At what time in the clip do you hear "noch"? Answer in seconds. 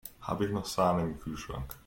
0.51-0.65